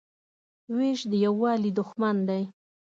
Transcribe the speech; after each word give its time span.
وېش 0.75 0.99
د 1.11 1.13
یووالي 1.25 1.71
دښمن 1.79 2.15
دی. 2.29 2.43